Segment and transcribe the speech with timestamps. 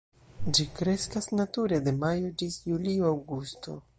[0.57, 3.81] Ĝi kreskas nature de majo ĝis julio, aŭgusto.